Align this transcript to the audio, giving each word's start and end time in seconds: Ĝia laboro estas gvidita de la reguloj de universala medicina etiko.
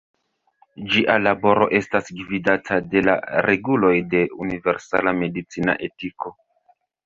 Ĝia 0.93 1.17
laboro 1.25 1.67
estas 1.81 2.09
gvidita 2.23 2.79
de 2.95 3.05
la 3.09 3.17
reguloj 3.49 3.95
de 4.17 4.25
universala 4.49 5.15
medicina 5.23 5.81
etiko. 5.93 6.37